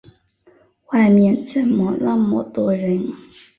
[0.87, 2.99] 外面怎么那么多人？